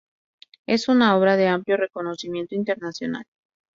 [0.65, 3.25] Es una obra de amplio reconocimiento internacional.